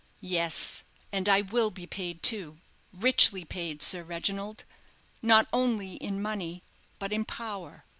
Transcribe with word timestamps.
Yes, 0.33 0.83
and 1.11 1.29
I 1.29 1.41
will 1.41 1.69
be 1.69 1.85
paid 1.85 2.23
too, 2.23 2.57
richly 2.91 3.45
paid, 3.45 3.83
Sir 3.83 4.01
Reginald, 4.01 4.63
not 5.21 5.47
only 5.53 5.93
in 5.97 6.19
money, 6.19 6.63
but 6.97 7.13
in 7.13 7.23
power. 7.23 7.83